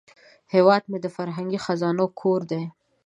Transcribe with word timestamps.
هیواد 0.53 0.83
مې 0.89 0.97
د 1.03 1.07
فرهنګي 1.15 1.59
خزانو 1.65 2.05
کور 2.19 2.41
دی 2.51 2.63